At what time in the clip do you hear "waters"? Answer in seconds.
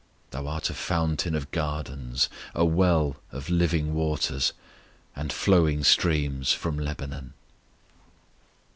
3.93-4.51